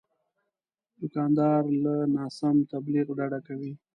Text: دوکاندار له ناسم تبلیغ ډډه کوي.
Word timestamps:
دوکاندار 0.99 1.61
له 1.83 1.93
ناسم 2.15 2.55
تبلیغ 2.71 3.05
ډډه 3.17 3.39
کوي. 3.47 3.71